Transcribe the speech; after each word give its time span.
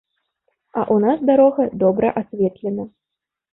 А 0.77 0.81
ў 0.83 0.95
нас 1.03 1.17
дарога 1.31 1.67
добра 1.85 2.13
асветлена. 2.25 2.91